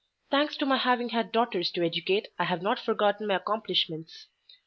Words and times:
Thanks 0.31 0.57
to 0.57 0.65
my 0.65 0.77
having 0.77 1.09
had 1.09 1.31
daughters 1.31 1.69
to 1.73 1.85
educate, 1.85 2.29
I 2.39 2.45
have 2.45 2.63
not 2.63 2.79
forgotten 2.79 3.27
my 3.27 3.35
accomplishments. 3.35 4.29